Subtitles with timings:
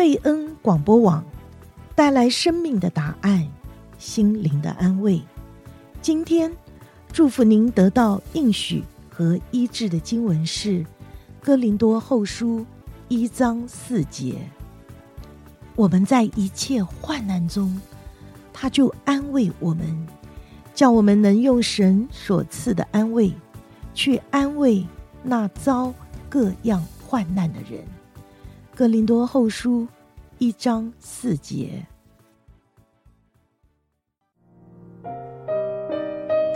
[0.00, 1.22] 贝恩广播网
[1.94, 3.46] 带来生命的答案，
[3.98, 5.20] 心灵的安慰。
[6.00, 6.50] 今天
[7.12, 10.78] 祝福您得到应许和医治的经文是
[11.42, 12.60] 《哥林多后书》
[13.08, 14.36] 一章四节。
[15.76, 17.78] 我们在一切患难中，
[18.54, 20.08] 他就安慰我们，
[20.74, 23.30] 叫我们能用神所赐的安慰，
[23.92, 24.82] 去安慰
[25.22, 25.92] 那遭
[26.30, 27.84] 各样患难的人。
[28.80, 29.86] 哥林多后书
[30.38, 31.86] 一章四节。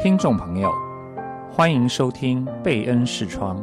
[0.02, 0.72] 听众朋友，
[1.50, 3.62] 欢迎收听贝恩视窗。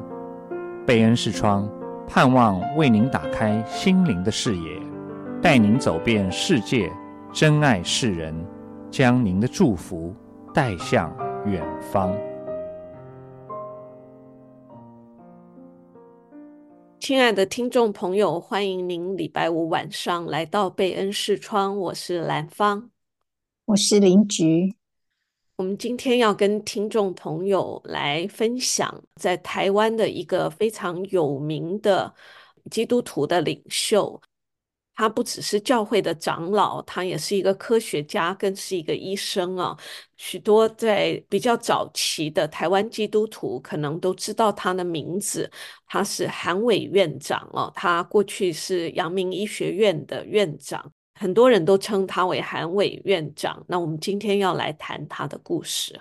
[0.85, 1.67] 贝恩视窗
[2.07, 4.79] 盼望为您打开心灵的视野，
[5.41, 6.87] 带您走遍世界，
[7.33, 8.45] 珍爱世人，
[8.91, 10.15] 将您的祝福
[10.53, 11.11] 带向
[11.47, 12.13] 远方。
[17.11, 21.77] 亲爱的听众朋友，欢迎您礼拜五晚上来到贝恩视窗。
[21.77, 22.89] 我是兰芳，
[23.65, 24.73] 我是林菊。
[25.57, 32.15] 我们今天要跟听众朋友来分享，在台湾的一个非常有名的
[32.69, 34.21] 基督徒的领袖。
[34.93, 39.75] 他不只是教会的长老，他也是一个科学家，更是一个医生啊。
[40.17, 45.49] 许多在比较早期的台湾基督徒可能都知道他的名字，
[45.87, 47.71] 他是韩伟院长哦。
[47.73, 53.63] 他过去是阳明医学院的院长，很多人都称他为韩伟院长。
[53.67, 55.99] 那我们今天要来谈他的故事。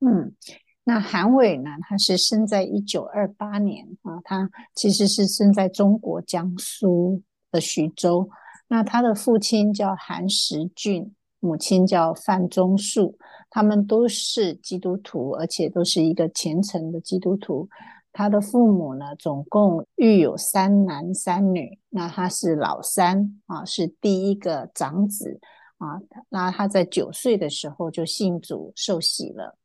[0.00, 0.34] 嗯，
[0.82, 7.22] 那韩伟呢，他是生在一九二八年啊，他其实是生在中国江苏。
[7.50, 8.28] 的徐州，
[8.68, 13.16] 那他的父亲叫韩石俊，母亲叫范宗树，
[13.50, 17.68] 他们都是基督徒，而且都是一个虔诚的基督徒。
[18.12, 25.38] 他的父母呢，总共育有三男三女，那他是老三啊，是第一个长子
[25.76, 26.00] 啊。
[26.30, 29.58] 那他在九岁的时候就信主受洗了。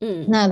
[0.00, 0.50] 嗯，那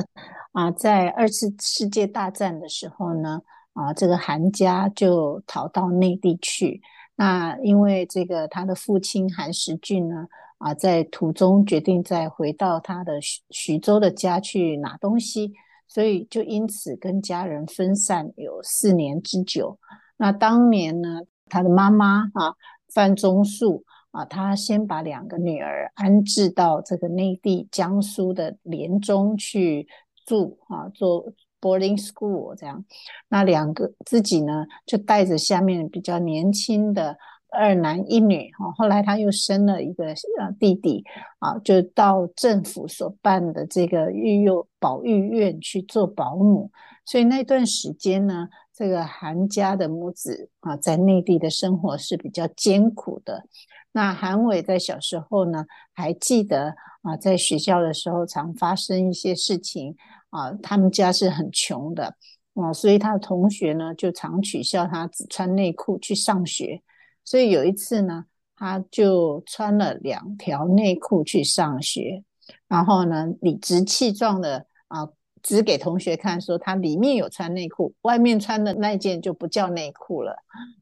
[0.52, 3.42] 啊，在二次世界大战的时候呢，
[3.72, 6.82] 啊，这个韩家就逃到内地去。
[7.16, 10.26] 那因为这个他的父亲韩时俊呢，
[10.58, 15.52] 啊，在途中决定再回到他的徐徐州的家去拿东西，
[15.86, 19.78] 所以就因此跟家人分散有四年之久。
[20.16, 22.54] 那当年呢，他的妈妈啊，
[22.92, 29.86] 范宗树啊，他先把两个女儿安置到这个内地江苏的连中去
[30.26, 31.32] 住啊，做。
[31.60, 32.84] Boarding school 这样，
[33.28, 37.16] 那两个自己呢，就带着下面比较年轻的
[37.50, 41.04] 二男一女哈，后来他又生了一个呃弟弟
[41.40, 46.70] 啊，就到政府所办的这个育幼保育院去做保姆，
[47.04, 53.44] 所以那段时间呢，这个韩家的母子啊，在内地的生活是比较艰苦的。
[53.92, 59.96] 那韩伟在小时候呢，还记得啊，在学校的时候常发生一些事情。
[60.30, 62.14] 啊，他们家是很穷的
[62.54, 66.82] 啊，所以他的同学呢就常取笑他只穿内裤去上学。
[67.24, 68.24] 所以有一次呢，
[68.56, 72.24] 他就穿了两条内裤去上学，
[72.68, 75.08] 然后呢理直气壮的啊
[75.42, 80.36] 指给同学看，说他里面有穿内裤，外面穿的那件就不叫内裤了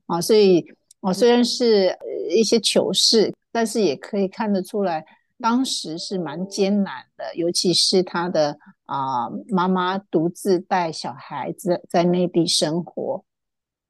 [0.06, 0.20] 啊。
[0.20, 0.64] 所以
[1.00, 1.96] 我虽然是
[2.30, 5.04] 一些糗事，但是也可以看得出来。
[5.40, 8.58] 当时是蛮艰难的，尤其是他的
[8.88, 13.22] 啊、妈妈独自带小孩子在内地生活，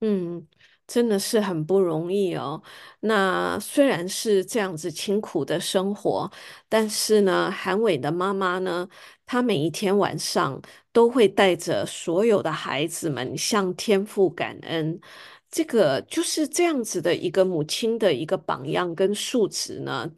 [0.01, 0.45] 嗯，
[0.89, 2.61] 真的是很不容易哦。
[3.01, 6.29] 那虽然是这样子清苦的生活，
[6.69, 8.89] 但是呢，韩伟的妈妈呢，
[9.25, 10.61] 她每一天晚上
[10.93, 15.01] 都会带着所有的孩子们向天父感恩。
[15.51, 20.11] 这个就是这样子的一个母亲的一个榜样跟素质呢。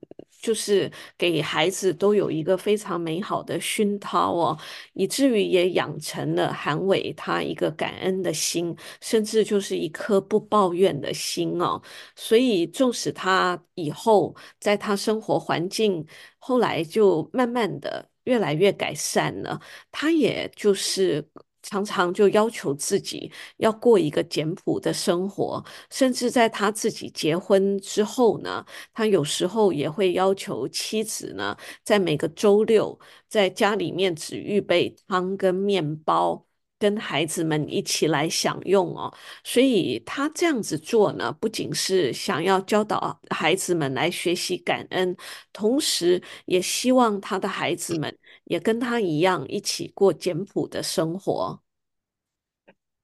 [0.42, 4.58] 就是给孩子都有一个非常美好的熏陶哦，
[4.94, 11.78] 以至于也养成了韩伟他一个感恩的心，甚至就是一颗不抱怨的心哦。
[12.16, 16.06] 所以，纵使他以后在他生活环境
[16.38, 19.60] 后来就慢慢的越来越改善了，
[19.92, 21.22] 他也就是。
[21.62, 32.98] 常常就要求自己要过一个简朴的生活，甚至在他自己结婚之后呢，他有时候也会要求妻子呢，在每个周六
[33.28, 36.46] 在家里面只预备汤跟面包，
[36.78, 39.12] 跟孩子们一起来享用哦。
[39.44, 45.14] 所以他这样子做呢，不仅是想要教导孩子们来学习感恩，
[45.52, 48.16] 同时也希望他的孩子们。
[48.50, 51.60] 也跟他一样一起过简朴的生活。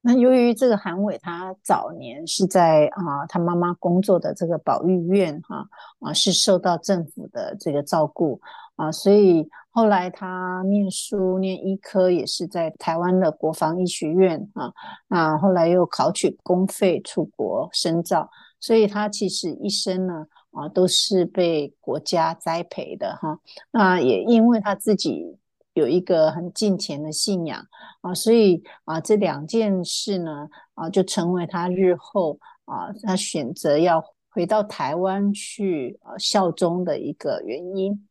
[0.00, 5.64] 那由于这个韩伟他早年是在啊他妈妈工作的这个保育院哈
[6.00, 8.40] 啊是受到政府的这个照顾
[8.75, 14.72] 啊，所以后来他念书念医科也是在台湾的国防医学院啊，
[15.06, 18.28] 那后来又考取公费出国深造，
[18.58, 20.26] 所以他其实一生呢
[20.56, 23.38] 啊都是被国家栽培的哈，
[23.70, 25.37] 那也因为他自己。
[25.76, 27.62] 有一个很敬虔的信仰
[28.00, 38.08] 啊，所以啊，这两件事呢啊，就成为他日后啊，他选择要回到台湾去啊效忠的一个原因。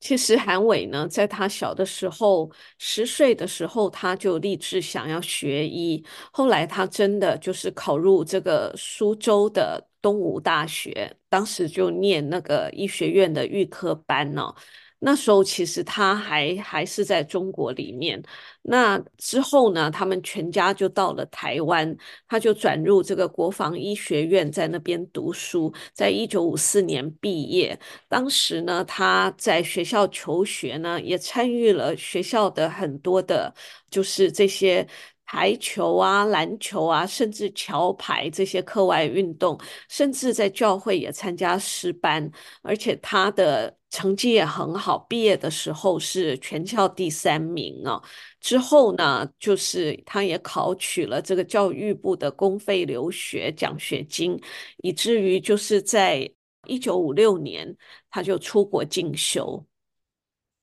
[0.00, 6.04] 其实韩伟呢，在他小的时候，十岁的时候，他就立志想要学医。
[6.30, 14.54] 后来他真的就是考入这个苏州的东吴大学，当时就念那个医学院的预科班呢。
[15.02, 18.22] 那时候其实他还还是在中国里面。
[18.60, 21.96] 那之后呢，他们全家就到了台湾，
[22.28, 25.72] 他就转入这个国防医学院，在那边读书。
[25.94, 33.54] 在一九五四年毕业，当时呢，他在学校求学呢，也参与了学校的很多的，
[33.90, 34.86] 就是这些。
[35.32, 39.56] 排球啊，篮球啊，甚至桥牌这些课外运动，
[39.88, 42.28] 甚至在教会也参加诗班，
[42.62, 48.02] 而且他的成绩也很好，毕业的时候是全校第三名啊。
[48.40, 54.36] 之后呢，就是他也考取了这个教育部的公费留学奖学金，
[54.78, 56.28] 以至于就是在
[56.66, 57.76] 一九五六年
[58.10, 59.64] 他就出国进修。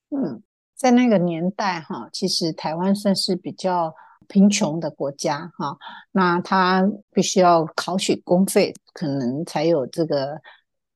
[0.09, 0.43] 嗯，
[0.75, 3.95] 在那个年代哈，其实台湾算是比较。
[4.27, 5.77] 贫穷的国家哈，
[6.11, 10.39] 那他必须要考取公费，可能才有这个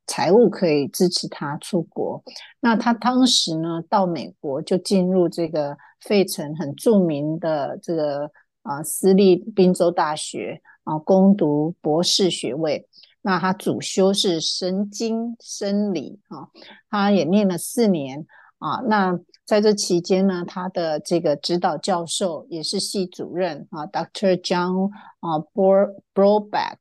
[0.06, 2.22] 财务可以支持他出国。
[2.60, 8.30] 那他当时呢，到美国就进入这个费城很著名的这个
[8.64, 12.88] 啊私立宾州大学啊，攻读博士学位。
[13.22, 16.50] 那他主修是神经生理哈，
[16.90, 18.26] 他也念了四年
[18.60, 19.20] 啊，那。
[19.44, 24.40] 在这期间呢，他的这个指导教授也是系主任啊，Dr.
[24.40, 24.90] John
[25.20, 25.40] 啊
[26.14, 26.78] ，Broadback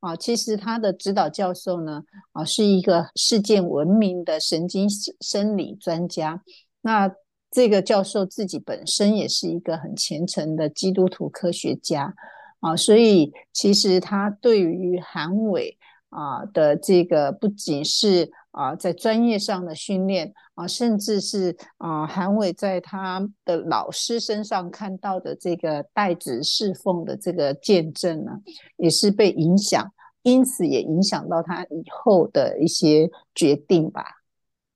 [0.00, 2.02] 啊，其实他的指导教授呢
[2.32, 4.88] 啊是一个世界闻名的神经
[5.20, 6.42] 生理专家。
[6.80, 7.08] 那
[7.52, 12.12] 这个教授自己本身也是一个很虔诚的基督徒科学家
[12.58, 15.78] 啊，所以其实他对于韩伟
[16.08, 18.32] 啊的这个不仅是。
[18.50, 28.32] 啊，在专业上的训练啊，甚至是啊，韩伟在他的老师身上看到的这个代职侍奉的这个见证呢，
[28.76, 29.92] 也是被影响，
[30.22, 34.04] 因此也影响到他以后的一些决定吧。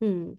[0.01, 0.37] 嗯，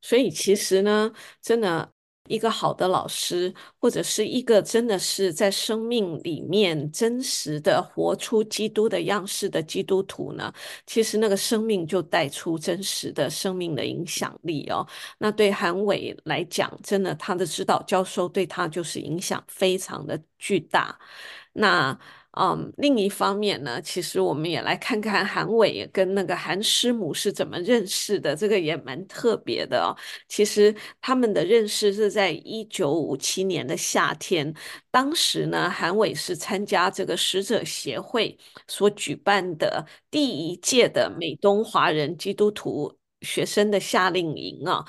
[0.00, 1.93] 所以其实呢，真的。
[2.28, 10.52] 一个好的老师，或者是一个真的是在生命里面真实的活出基督的样式的基督徒呢，
[10.86, 14.86] 其实那个生命就带出真实的生命的影响力哦。
[15.18, 20.98] 那对韩伟来讲，真的他的指导教授对他就是影响非常的巨大。
[21.52, 21.98] 那。
[22.36, 29.94] 嗯，另一方面呢，其实我们也来看看韩伟跟那个韩师母是怎么认识的，这个也蛮特别的哦。
[30.28, 34.52] 其实他们的认识是在一九五七年的夏天，
[34.90, 38.36] 当时呢，韩伟是参加这个使者协会
[38.66, 44.84] 所举办的第一届的美东华人基督徒学生的夏令营啊。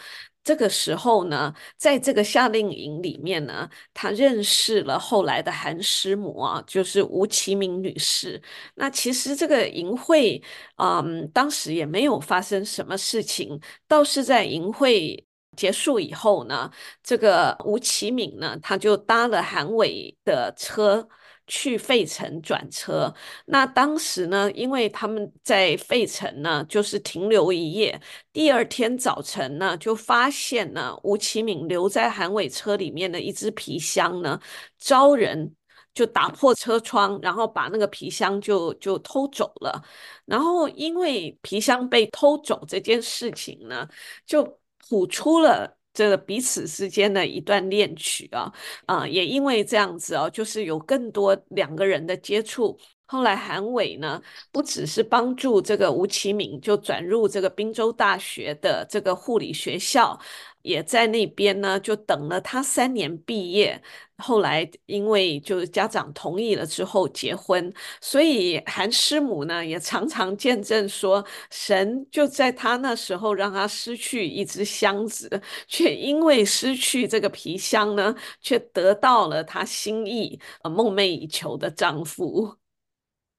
[0.46, 8.42] 这个时候呢，在这个夏令营里面呢，他认识了后来的韩师母啊，就是吴启敏女士。
[8.76, 10.42] 那其实这个营会，
[10.78, 15.26] 嗯，当时也没有发生什么事情，倒是在营会
[15.58, 16.72] 结束以后呢，
[17.02, 21.08] 这个吴启敏呢，他就搭了韩伟的车。
[21.48, 23.14] 去费城转车，
[23.46, 28.00] 那当时呢，因为他们在费城呢，就是停留一夜。
[28.34, 34.40] 第二天早晨呢，就发现呢，吴启敏留在韩伟车里面的一只皮箱呢，
[34.80, 35.54] 遭人
[35.94, 39.84] 就打破车窗，然后把那个皮箱就就偷走了。
[40.26, 43.88] 然后因为皮箱被偷走这件事情呢，
[44.26, 44.60] 就
[44.90, 45.78] 吐出了。
[45.96, 48.52] 这个彼此之间的一段恋曲啊，
[48.86, 54.22] 啊，也因为这样子哦，就是有更多两个人的接触，后来韩伟呢，
[54.52, 60.20] 不只是帮助这个吴启敏就转入这个滨州大学的这个护理学校，
[60.66, 63.82] 也在那边呢就等了他三年毕业。
[64.18, 75.30] 后来因为就是家长同意了之后结婚，所以韩师母呢也常常见证说，神就在他那时候让他失去一只箱子，
[75.68, 82.56] 却因为失去这个皮箱呢，却得到了他心意呃梦寐以求的丈夫。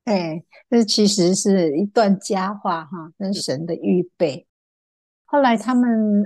[0.04, 4.46] 哎，这其实是一段佳话哈，跟神的预备。
[5.24, 6.24] 后来他们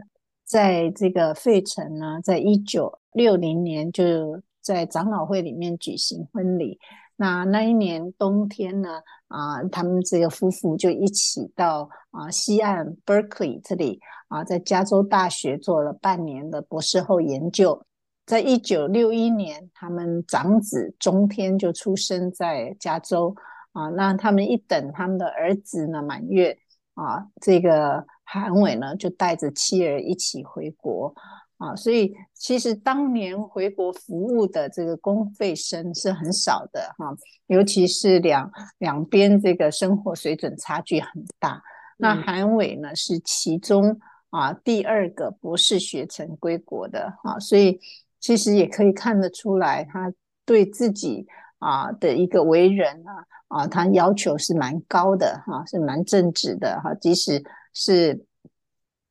[0.51, 6.77] 在这个费城呢，在一九六零年就在长老会里面举行婚礼。
[7.15, 17.81] 那那一年冬天呢，啊，他们这个夫妇就一起到啊西岸 Berkeley 这里啊，在加州大学做了半年的博士后研究。
[18.27, 23.33] 在一九六一年，他们长子中天就出生在加州。
[23.71, 26.59] 啊，那他们一等他们的儿子呢满月
[27.01, 31.15] 啊，这个韩伟呢就带着妻儿一起回国
[31.57, 37.17] 啊，所以其实当年回国服务的这个公费生是很少的哈，
[37.47, 41.63] 尤其是两两边这个生活水准差距很大。
[41.97, 47.81] 那韩伟呢是其中啊第二个博士学成归国的啊，所以
[48.19, 50.13] 其实也可以看得出来他
[50.45, 51.27] 对自己
[51.61, 53.25] 啊的一个为人啊。
[53.51, 57.43] 啊，他要求是蛮高的哈，是蛮正直的哈，即使
[57.75, 58.25] 是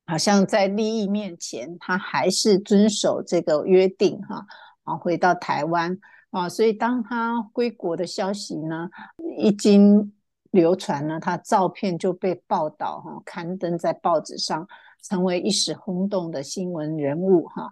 [0.06, 4.46] 好像在利益面前，他还是遵守这个约定哈。
[4.84, 5.94] 啊，回到台湾
[6.30, 8.88] 啊，所以当他归国的消息呢，
[9.36, 10.14] 一经
[10.50, 14.66] 流传呢，他照片就被报道哈，刊登在报纸上，
[15.02, 17.70] 成为一时轰动的新闻人物哈。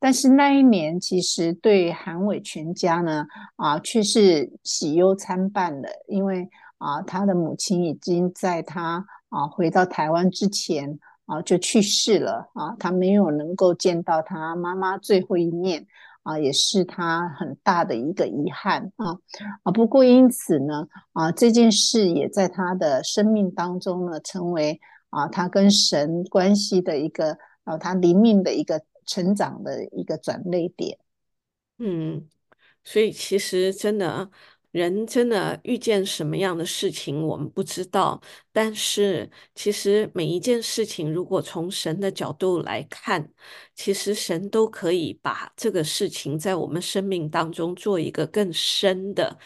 [0.00, 3.26] 但是那一年，其实对韩伟全家呢，
[3.56, 15.84] 啊，却是喜忧参半的，因为啊，他的母亲已经在他啊回到台湾之前啊就去世了啊，他没有能够见到他妈妈最后一面
[16.22, 19.18] 啊，也是他很大的一个遗憾啊
[19.64, 19.72] 啊。
[19.72, 24.78] 不过因此呢，啊，这件事也在他的生命当中呢，成为
[25.10, 28.80] 啊他跟神关系的一个啊，他灵命的一个。
[29.08, 30.98] 成长的一个转捩点，
[31.78, 32.28] 嗯，
[32.84, 34.30] 所以其实真的，
[34.70, 38.20] 人真的遇见什么样的事情，我们不知道。
[38.52, 43.32] 但是，其实每一件事情，如果从神的角度来看，
[43.74, 49.38] 其实神都可以把这个事情在我们生命当中做一个更深的。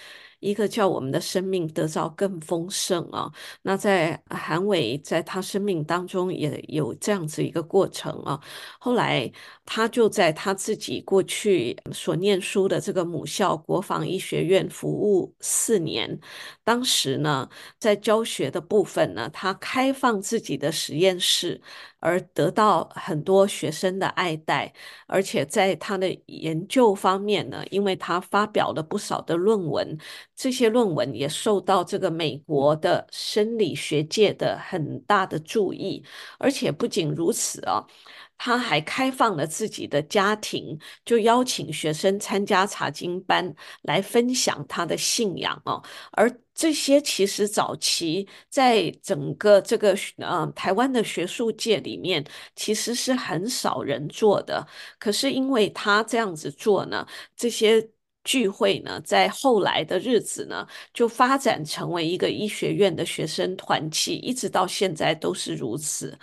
[0.42, 3.30] 一个叫我们的生命得到更丰盛啊，
[3.62, 8.38] 那在韩伟在他生命当中也有这样子一个过程啊。
[8.80, 9.30] 后来
[9.64, 16.18] 他就在他自己过去所念书的这个母校国防医学院服务四年。
[16.64, 21.60] 当时呢，在教学的部分呢，他开放自己的实验室。
[22.02, 24.72] 而得到很多学生的爱戴，
[25.06, 29.96] 而且在他的研究方面呢，因为他发表了不少的论文，
[30.34, 36.04] 这些论文也受到这个美国的生理学界的很大的注意，
[36.38, 37.86] 而且不仅如此啊。
[38.36, 45.82] 他还开放了自己的家庭，就邀请学生参加查经班来分享他的信仰哦。
[46.12, 52.24] 而这些其实早期在整个这个呃台湾的学术界里面，
[52.56, 54.66] 其实是很少人做的。
[54.98, 57.88] 可是因为他这样子做呢，这些
[58.24, 66.16] 聚会呢，在后来的日子呢，就发展成为一个医学院的学生团契，一直到现在都是如此。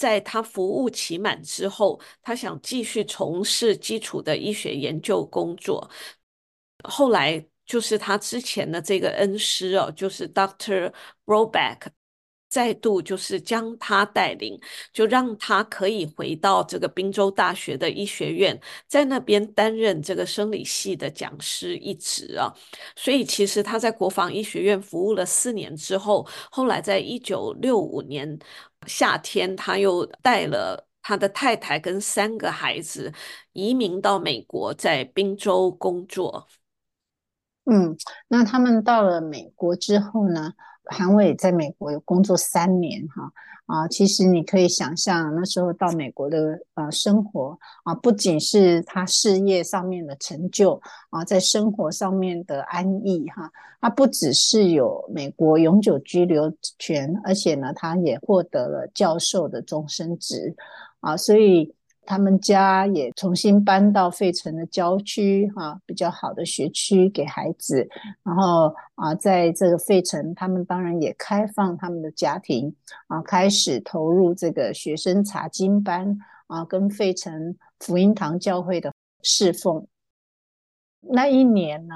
[0.00, 5.90] 在他服务期满之后，他想继续从事基础的医学研究工作。
[6.84, 10.90] 后来就是他之前的这个恩师哦，就是 Doctor
[11.26, 11.88] Roback。
[12.50, 14.60] 再度就是将他带领，
[14.92, 22.52] 就让他可以回到这个宾州大学的医学院，在那边担任这个生理系的讲师一职啊。
[22.96, 28.36] 所以其实他在国防医学院服务了四年之后，后来在一九六五年
[28.86, 33.12] 夏天，他又带了他的太太跟三个孩子
[33.52, 36.48] 移民到美国，在宾州工作。
[37.70, 40.52] 嗯，那他们到了美国之后呢？
[40.90, 43.32] 韩伟在美国有工作三年，哈
[43.66, 50.80] 啊，其实你可以想象那时候到美国的呃生活啊，不仅是他事业上面的成就
[51.10, 60.56] 啊，在生活上面的安逸哈，他不只是有美国永久居留权，而且呢，他也获得了教授的终身职。
[61.00, 61.74] 啊，所以
[62.06, 67.88] 他们家也重新搬到费城的郊区，哈，比较好的学区给孩子。
[68.24, 72.74] 然后啊，在这个费城，他们当然也开放他们的家庭
[73.06, 78.92] 啊，开始投入这个学生查经班啊，跟费城福音堂教会的
[79.22, 79.86] 侍奉。
[81.00, 81.94] 那一年呢，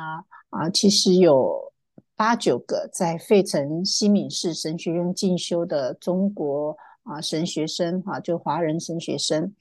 [0.50, 1.72] 啊，其实有
[2.14, 9.52] 八九个在费城西敏寺神学院进修的中国啊神学生，哈，就华人神学生。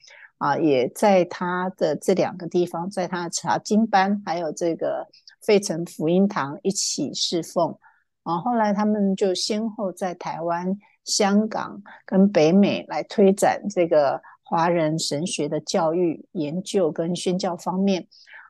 [0.44, 5.08] 啊，也在他的这两个地方，在他的查经班，还有这个
[5.40, 7.74] 费城福音堂一起侍奉。
[8.24, 18.06] 啊，后来他们就先后在台湾、香港跟北美来推展这个华人神学的教育研究跟宣教方面。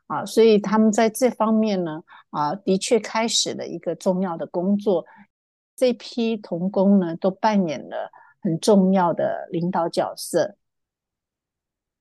[0.07, 5.05] 啊，所以他们在这方面呢，啊，的确开始了一个重要的工作。
[5.77, 8.11] 这批同工呢，都扮演了
[8.41, 10.57] 很重要的领导角色。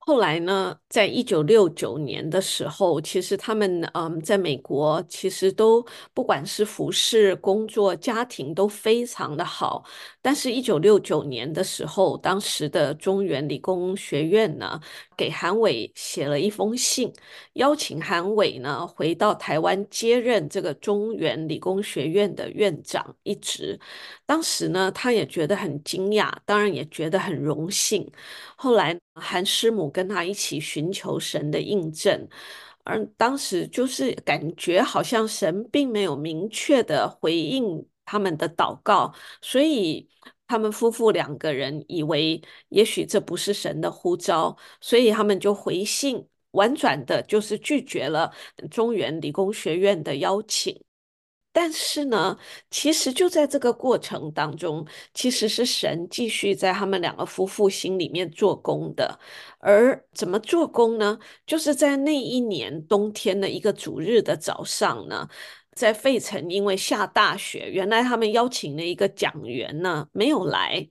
[0.06, 9.82] 后来呢，在一九六九年的时候，其实他们嗯，在美国其实都不管是服饰、工作、家庭都非常的好。
[10.20, 14.78] 但是，一九六九年的时候，当时的中原理工学院呢，
[15.16, 17.10] 给韩伟写了一封信，
[17.54, 23.78] 邀请韩伟呢回到台湾接任这个中原理工学院的院长一职。
[24.26, 28.10] 当时呢，他也觉得很惊讶，当然也觉得很荣幸。
[28.56, 32.28] 后来，韩师母跟他一起寻求神的印证，
[32.82, 40.06] 而当时就是感觉好像神并没有明确的回应他们的祷告，所以
[40.46, 48.30] 他们夫妇两个人以为也许这不是神的呼召，所以他们就回信，婉转的就是拒绝了
[48.70, 50.78] 中原理工学院的邀请。
[51.56, 52.36] 但是呢，
[52.68, 54.84] 其实就在这个过程当中，
[55.14, 59.16] 其实是神继续在他们两个夫妇心里面做工的。
[59.60, 61.16] 而怎么做工呢？
[61.46, 65.28] 就是在那一年冬天的一个主日的早上呢，
[65.76, 70.88] 在费城因为下大雪，原来他们邀请了一个讲员呢，没有来。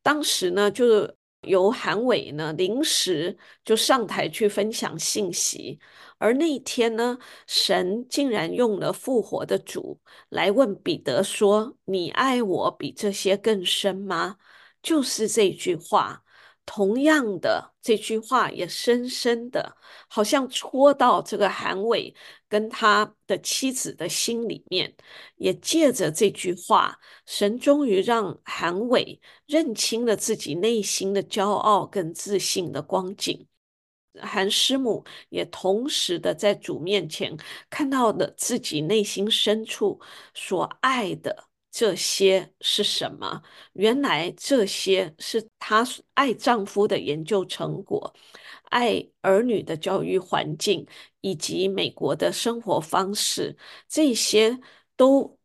[0.00, 1.12] 当时呢，就
[1.46, 5.78] 由韩伟呢临时就上台去分享信息。
[6.18, 14.36] 而那一天呢，神竟然用了复活的主来问彼得说：“你爱我比这些更深吗？”
[14.82, 16.23] 就是这句话。
[16.66, 19.76] 同样的，这句话也深深的，
[20.08, 22.14] 好像戳到这个韩伟
[22.48, 24.94] 跟他的妻子的心里面。
[25.36, 33.46] 也借着这句话，神终于让韩伟认清了自己内心的骄傲跟自信的光景。
[34.20, 37.36] 韩师母也同时的在主面前
[37.68, 40.00] 看到了自己内心深处
[40.32, 43.42] 所爱的这些是什么？
[43.72, 45.84] 原来这些是她
[46.14, 48.14] 爱丈夫的研究成果，
[48.70, 50.86] 爱儿女的教育环境，
[51.20, 53.56] 以及美国的生活方式，
[53.88, 54.60] 这些
[54.96, 55.36] 都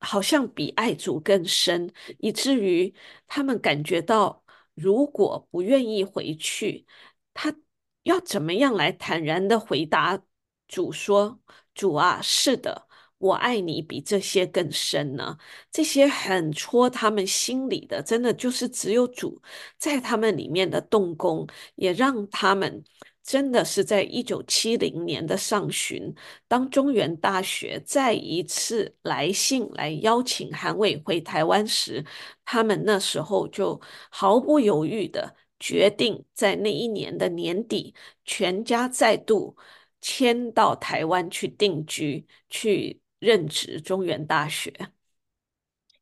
[0.00, 2.94] 好像比爱主更深，以至于
[3.26, 6.86] 他们感觉到，如果不愿意回去，
[7.32, 7.56] 他。
[8.04, 10.20] 要怎么样来坦然的回答
[10.66, 11.40] 主说
[11.72, 12.88] ：“主啊，是的，
[13.22, 15.36] 我爱你比这些更深呢？”
[15.70, 19.40] 这些很戳他们心里的，真的就是只有主
[19.78, 22.82] 在他们里面的动工，也让他们
[23.22, 26.12] 真的是在一九七零年的上旬，
[26.48, 32.04] 当中原大学再一次来信来邀请韩伟回台湾时，
[32.44, 33.80] 他们那时候就
[34.10, 35.36] 毫不犹豫的。
[35.64, 39.56] 决定在那一年的年底，全家再度
[40.00, 44.72] 迁到台湾去定居，去任职中原大学。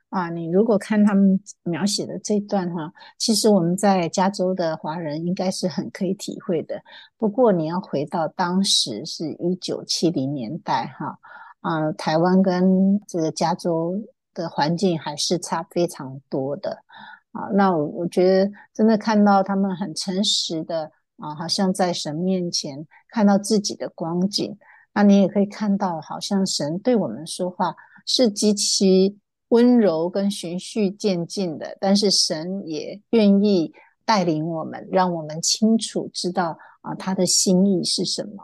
[0.09, 6.83] 啊，你如果看他们描写的这段哈，其实我们在加州的华人应该是很可以体会的。
[7.17, 11.19] 不过你要回到当时是一九七零年代哈，
[11.61, 14.03] 啊，台湾跟这个加州
[14.35, 16.83] 的环境还是差非常多的。
[17.33, 24.59] 啊，那我我觉得真的看到他们很诚实的啊，好像在神面前看到自己的光景。
[24.93, 27.75] 那你也可以看到，好像神对我们说话
[28.05, 29.17] 是极其
[29.49, 33.73] 温柔跟循序渐进的，但是神也愿意
[34.05, 38.43] 带领我们，让我们清楚知道啊他的心意是什么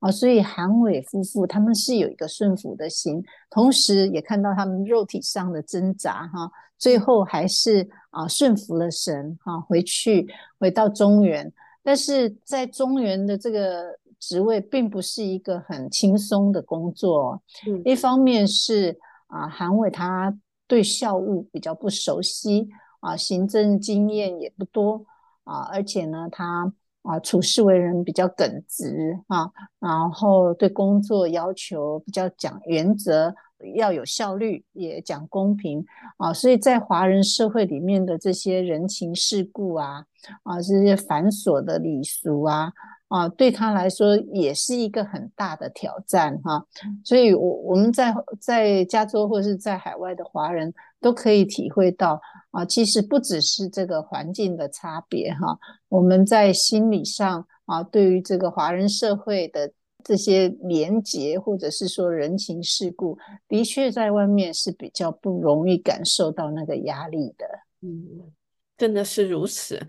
[0.00, 0.10] 啊。
[0.10, 6.50] 所以韩伟夫妇他们是有一个顺服的心，同时也看到他们肉体上的挣扎哈。
[6.76, 10.26] 最后还是啊顺服了神哈，回去
[10.58, 11.50] 回到中原，
[11.82, 17.42] 但是在中原的这个职位并不是一个很轻松的工作。
[17.66, 20.34] 嗯，一方面是啊韩伟他
[20.66, 22.68] 对校务比较不熟悉
[23.00, 25.04] 啊，行政经验也不多
[25.44, 33.34] 啊，而且呢他啊，处事为人比较耿直啊，然后对工作要求比较讲原则，
[33.74, 35.84] 要有效率，也讲公平
[36.16, 40.06] 啊，所以在华人社会里面的这些人情世故啊，
[40.44, 42.72] 啊，这些繁琐的礼俗啊。
[43.14, 46.66] 啊，对他来说也是一个很大的挑战哈，
[47.04, 55.56] 所以，我我们在在加州或是在海外的华人都可以体会到啊，其实不只是这个环境的差别哈，
[55.88, 59.72] 我们在心理上啊，对于这个华人社会的
[60.02, 67.46] 这些连结或者是说人情世故，的确在外面是比较不容易感受到那个压力的。
[67.82, 68.32] 嗯，
[68.76, 69.80] 真的是如此。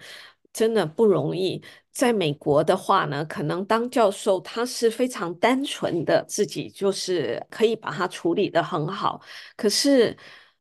[0.54, 1.62] 真的不容易。
[1.96, 9.22] 在美国的话呢，可能当教授他是非常单纯的，自己就是可以把它处理得很好。
[9.56, 10.16] 可是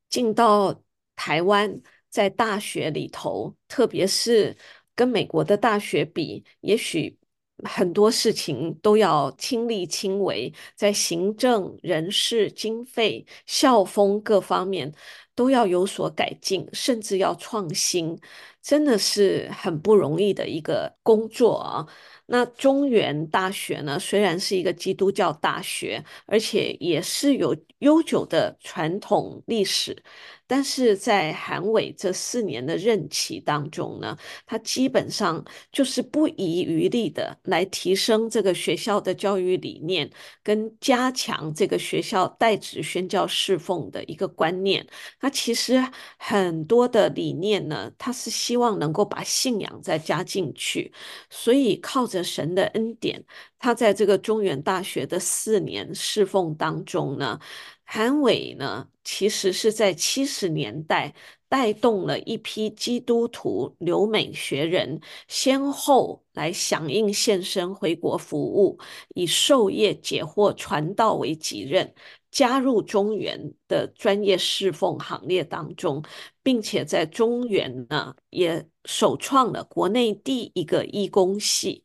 [0.08, 0.80] 进到
[1.16, 4.56] 台湾，在大学里头，特别是
[4.94, 7.18] 跟美国的大学比，也许
[7.64, 14.92] 很多事情都要亲力亲为，在行政、人事、经费、校风各方面
[15.34, 18.18] 都要有所改进，甚至要创新。
[18.62, 21.86] 真的是很不容易的一个工作啊。
[22.26, 30.02] 那中原大学呢，虽然是一个基督教大学，而且也是有悠久的传统历史。
[30.46, 40.10] 但是在韩伟这四年的任期当中呢，他基本上就是不遗余力的来提升这个学校的教育理念，
[40.42, 44.86] 跟加强这个学校代职宣教侍奉的一个观念。
[45.18, 45.82] 他其实
[46.18, 50.92] 很多的理念呢，他是希望能够把信仰再加进去，
[51.30, 53.24] 所以靠着神的恩典，
[53.58, 57.40] 他在这个中原大学的四年侍奉当中呢。
[57.84, 61.14] 韩伟呢，其实是在七十年代
[61.48, 68.78] 带动了一批基督徒留美学人，先后来响应献身回国服务，
[69.14, 71.94] 以授业解惑、传道为己任，
[72.32, 76.02] 加入中原的专业侍奉行列当中，
[76.42, 81.84] 并且在中原呢也首创了国内第一个义工系。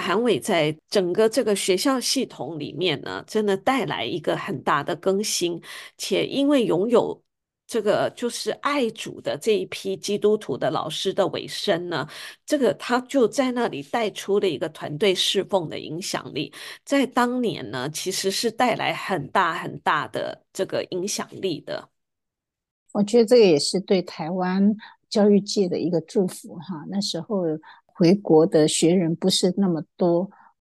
[0.00, 5.60] 韩伟在整个这个学校系统里面呢，真的带来一个很大的更新，
[5.96, 7.22] 且因为拥有
[7.66, 12.06] 这个就是爱主的这一批基督徒的老师的尾声呢，
[12.44, 16.52] 这个他就在那里带出了一个团队侍奉的影响力，
[16.84, 21.88] 在当年呢，其实是带来很大很大的这个影响力的。
[22.92, 24.76] 我觉得这个也是对台湾
[25.08, 27.44] 教育界的一个祝福哈，那时候。
[27.94, 30.28] 回国的学人不是那么多，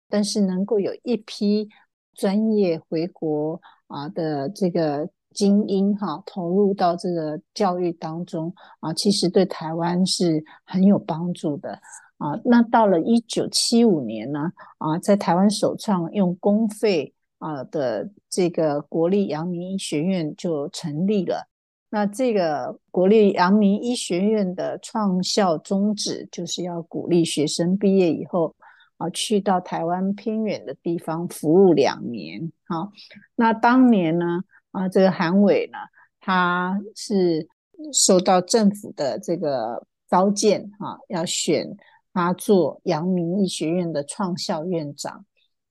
[0.08, 1.68] 但是能够有一批
[2.14, 11.80] 专业回国啊的这个精英哈，投入到这个教育当中啊，其实对台湾是很有帮助的
[12.18, 12.38] 啊。
[12.44, 21.48] 那到了一九七五年呢啊，在台湾首创用公费啊的这个国立阳明医学院就成立了。
[21.94, 28.52] 那这个国立阳明医学院的创校宗旨，就是要鼓励学生毕业以后
[28.96, 32.50] 啊，去到台湾偏远的地方服务两年。
[32.66, 32.90] 好，
[33.36, 34.40] 那当年呢
[34.72, 35.78] 啊，这个韩伟呢，
[36.18, 37.46] 他是
[37.92, 41.76] 受到政府的这个召见啊，要选
[42.12, 45.24] 他做阳明医学院的创校院长。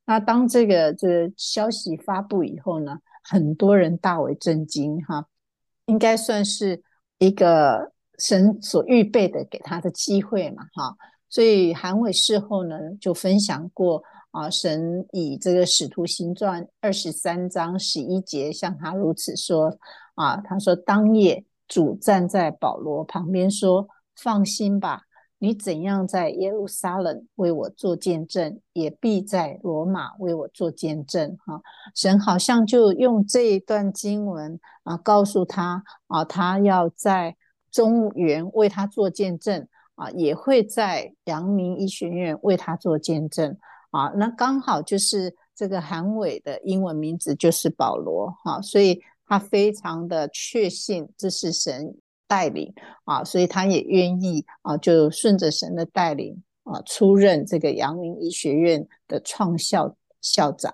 [0.05, 5.25] 那当这个这个消息发布以后呢，很多人大为震惊哈。
[5.85, 6.81] 应该算是
[7.19, 10.95] 一个神所预备的给他的机会嘛，哈，
[11.29, 19.77] 所以韩伟事后呢就分享过啊，神以这个使徒行传二十三章十一节向他如此说
[20.15, 25.01] 啊，他说当夜主站在保罗旁边说，放心吧。
[25.39, 31.37] 你怎样在耶路撒冷为我做见证，也必在罗马为我做见证。
[31.45, 31.61] 哈，
[31.93, 37.35] 神好像就用这一段经文啊，告诉他啊，他要在
[37.71, 43.57] 中原为他做见证啊，也会在阳明医学院为他做见证
[43.91, 44.07] 啊。
[44.15, 51.95] 那刚好就是这个韩伟的英文名字就是保罗哈，所以他非常的确信这是神。
[52.25, 60.73] 带领啊，所以他也愿意啊，就顺着神的带领啊，出任这个阳明医学院的创校校长。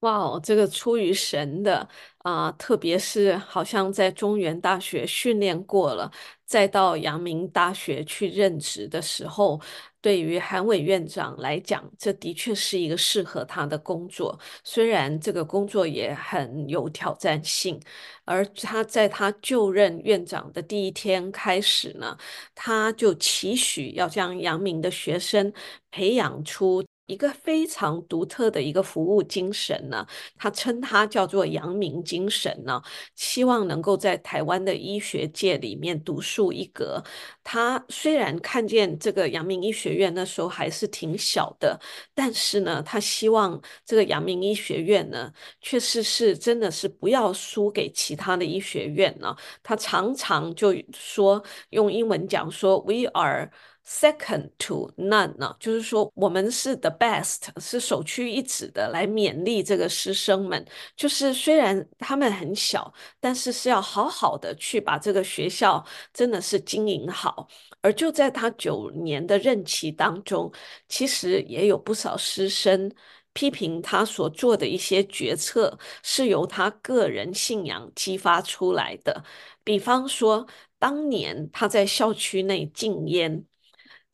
[0.00, 6.10] 哇哦，这个出于神的啊，特别是好像在中原大学训练过了，
[6.44, 9.58] 再到阳明大学去任职的时候，
[10.02, 14.38] 对于韩伟院长来讲，这的确是一个适合他的工作。
[14.62, 17.80] 虽然这个工作也很有挑战性，
[18.26, 22.16] 而他在他就任院长的第一天开始呢，
[22.54, 25.50] 他就期许要将阳明的学生
[25.90, 26.85] 培养出。
[27.06, 32.82] 一个非常独特的一个服务精神呢，他称它叫做阳明精神呢，
[33.14, 37.02] 希望能够在台湾的医学界里面独树一格。
[37.44, 41.78] 他虽然看见这个阳明医学院那时候还是挺小的，
[42.14, 49.34] 但是呢，他希望这个阳明医学院呢，确实是真的是不要输给其他的医学院呢。
[49.62, 53.50] 他常常就说，用英文讲说，We are。
[53.88, 60.66] Second to none 呢，就是说我们是 the best，是首屈一指的，来勉励这个师生们。
[60.96, 67.48] 就是虽然他们很小，但是是要好好的去把这个学校真的是经营好。
[67.80, 70.52] 而就在他九年的任期当中，
[70.88, 72.92] 其实也有不少师生
[73.32, 79.24] 批评他所做的一些决策是由他个人信仰激发出来的。
[79.62, 80.44] 比方说，
[80.76, 83.46] 当年他在校区内禁烟。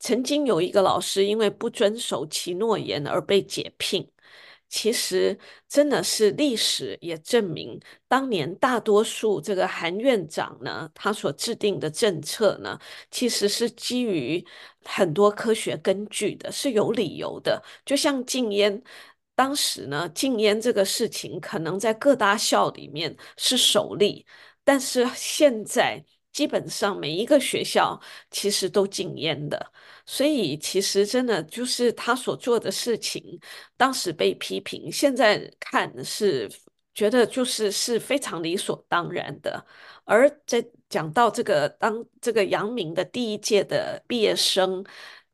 [0.03, 4.05] 曾经有一个老师因为不遵守其诺言而被解聘。
[4.67, 5.37] 其实
[5.69, 12.77] 真的是历史也证明，当年大多数这个韩院长呢，他所制定的政策呢，
[13.11, 14.45] 其实是基于
[14.83, 17.63] 很多科学根据的，是有理由的。
[17.85, 18.81] 就像禁烟，
[19.35, 24.25] 当时呢，禁烟这个事情可能在各大校里面是首例，
[24.65, 26.03] 但是现在。
[26.33, 27.99] 基本上每一个学校
[28.31, 29.71] 其实都禁烟的，
[30.05, 33.39] 所以其实真的就是他所做的事情，
[33.77, 36.51] 当时被批评，现在看是
[36.93, 39.65] 觉得就是是非常理所当然的。
[40.03, 44.83] 而在讲到这个当这个阳明的第一届的毕业生。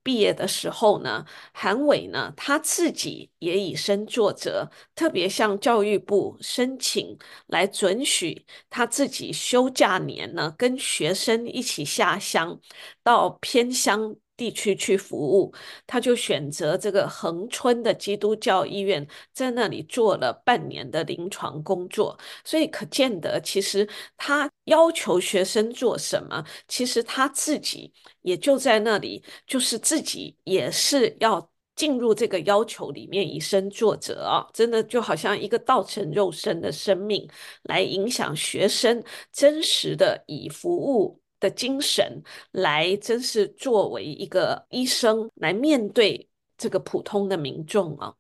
[0.02, 12.60] 毕业的时候呢，韩伟呢，他自己也以身作则，特别向教育部申请来准许他自己休假年呢，跟学生一起下乡
[13.04, 14.16] 到偏乡。
[14.40, 15.54] 地区去服务，
[15.86, 22.18] 他就选择这个恒春的基督教医院，在那里做了半年的临床工作。
[22.46, 34.48] 所以可见得，其实他要求学生做什么，其实他自己也就在那里，就是自己也是要进入这个要求里面，以身作则啊！
[34.54, 37.30] 真的就好像一个道成肉身的生命，
[37.64, 41.20] 来影响学生，真实的以服务。
[41.40, 42.22] 的精神
[42.52, 48.14] 来，真是作为一个医生来面对这个普通的民众啊。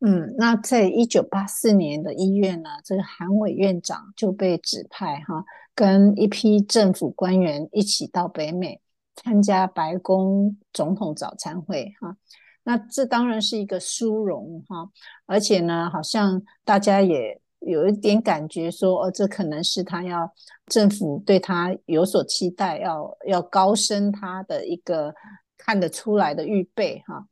[0.00, 5.44] 嗯，那在一九八四年的一月呢，这个韩伟院长就被指派哈，
[5.74, 8.80] 跟一批政府官员一起到北美
[9.16, 12.16] 参加白宫总统早餐会哈。
[12.62, 14.90] 那这当然是一个殊荣哈，
[15.26, 17.40] 而且呢，好像大家也。
[17.60, 20.30] 有一点感觉说，哦，这可能是他要
[20.66, 25.14] 政府对他有所期待，要要高升他的一个
[25.58, 27.26] 看得出来的预备哈。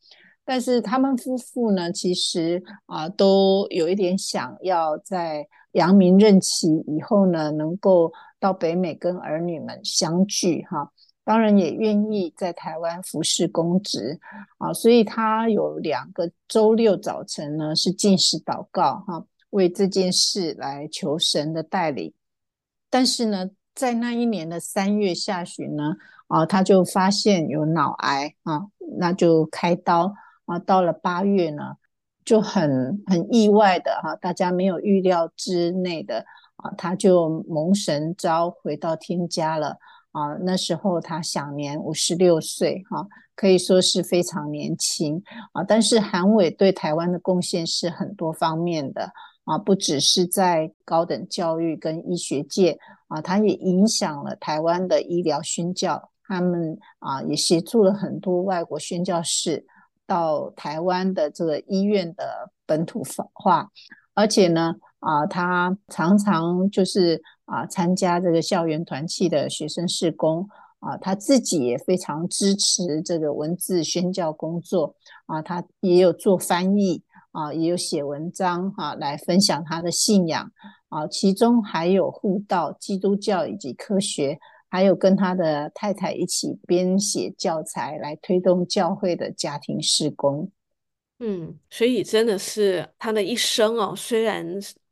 [0.45, 10.91] 但是他们夫妇呢，其实啊，都有一点想要在阳明任期以后呢，能够到北美跟儿女们相聚哈。
[11.25, 14.19] 当然也愿意在台湾服侍公职
[14.57, 19.25] 啊，所以他有两个周六早晨呢是进食祷告哈。
[19.51, 22.13] 为这件事来求神的带领，
[22.91, 28.67] 但是呢，在那一年的三月下旬呢，啊，他就发现有脑癌啊，
[28.99, 30.59] 那就开刀啊。
[30.59, 31.77] 到了八月呢，
[32.27, 39.79] 就很很意外的哈，大家没有预料之内的啊，他就蒙神召回到天家了
[40.13, 40.35] 啊。
[40.43, 45.65] 那时候他享年五十六岁哈，可以说是非常年轻啊。
[45.65, 49.11] 但是韩伟对台湾的贡献是很多方面的。
[49.49, 56.11] 啊，不只是在高等教育跟医学界啊，他也影响了台湾的医疗宣教。
[56.31, 59.65] 他们啊，也协助了很多外国宣教士
[60.07, 63.71] 到台湾的这个医院的本土化。
[64.13, 70.47] 而且呢，啊，他常常就是啊，参加这个校园团契的学生事工
[70.81, 77.03] 啊，他自己也非常支持这个文字宣教工作啊，他也有做翻译。
[77.39, 80.51] 啊，也有写文章哈、来分享他的信仰
[80.89, 84.37] 啊，其中还有护道、基督教以及科学，
[84.69, 90.51] 还有跟他的太太一起编写教材来推动教会的家庭事工。
[91.21, 94.45] 嗯，所以真的是他的一生哦，虽然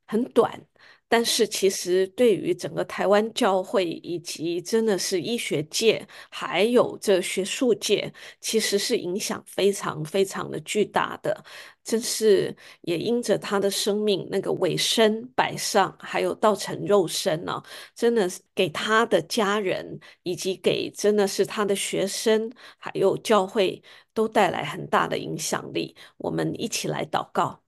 [0.06, 0.60] 很短。
[1.08, 11.44] 但是，其实对于整个台湾教会以及真的是医学界，还有这学术界，其实是影响非常非常的巨大的。
[11.84, 17.62] 真是也因着他的生命那个委身摆上，还有道成肉身呢、
[17.94, 23.80] 真的是给他的家人以及给真的是他的学生，还有教会
[24.12, 25.94] 都带来很大的影响力。
[26.16, 27.65] 我们一起来祷告。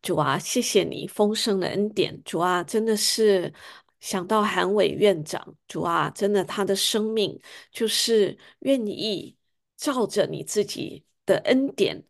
[0.00, 2.20] 主啊，谢谢你丰盛的恩典。
[2.24, 3.52] 主啊，真的是
[4.00, 7.38] 想到韩伟院长，主啊，真的他的生命
[7.72, 9.36] 就是愿意
[9.76, 12.02] 照着你自己的恩典，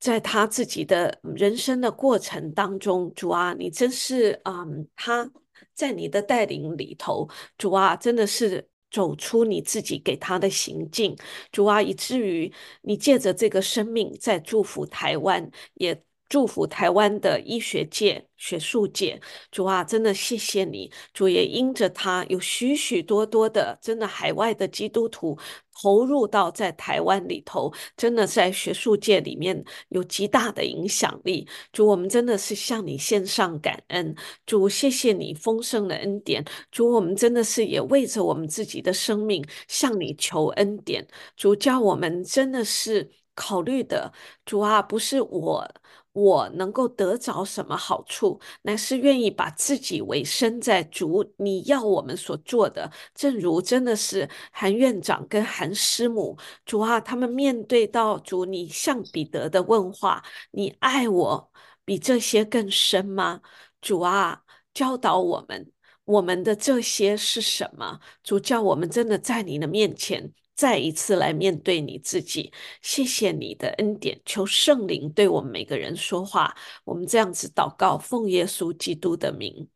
[0.00, 5.30] 在他自己的人生的过程当中，主啊，你真是嗯，他
[5.74, 7.28] 在你的带领里头，
[7.58, 11.14] 主啊，真的是走出你自己给他的行径，
[11.52, 16.02] 主啊，以至于你借着这个生命在祝福台湾，也。
[16.28, 25.38] 祝福台湾的医学界、学术界，主啊，真的谢谢你，主也因着他有许许多多的真的海外的基督徒
[25.82, 31.46] 投入到在台湾里头，真的在学术界里面有极大的影响力。
[31.72, 34.14] 主，我们真的是向你献上感恩，
[34.46, 36.44] 主，谢谢你丰盛的恩典。
[36.70, 41.06] 主，我们真的是也为着我们自己的生命向你求恩典。
[41.36, 44.12] 主，叫我们真的是考虑的，
[44.44, 45.68] 主啊，不是我。
[46.14, 52.88] 我能够得着什么好处，乃是愿意把自己委身在主你要我们所做的。
[53.14, 60.22] 正如真的是韩院长跟韩师母，主啊，他们面对到主你向彼得的问话
[60.52, 61.50] ：“你爱我
[61.84, 63.40] 比这些更深吗？”
[63.82, 65.72] 主啊，教导我们，
[66.04, 67.98] 我们的这些是什么？
[68.22, 70.32] 主叫我们真的在你的面前。
[70.54, 76.54] 再一次来面对你自己，谢谢你的恩典，求圣灵对我们每个人说话。
[76.84, 79.66] 我们这样子祷告，奉耶稣基督的名，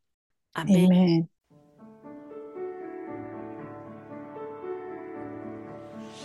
[0.52, 1.28] 阿门。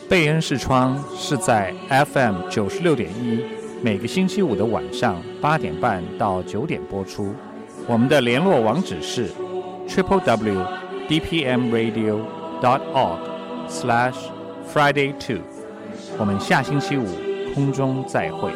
[0.10, 3.44] 贝恩视窗是在 FM 九十六点一，
[3.82, 7.34] 每个星期五的晚上八点半到九点播出。
[7.88, 9.32] 我们的联络网址是
[9.88, 10.68] triple w
[11.08, 12.22] d p m radio
[12.62, 13.20] dot org
[13.68, 14.30] slash
[14.74, 15.38] Friday two，
[16.18, 17.06] 我们下星期五
[17.54, 18.52] 空中再会。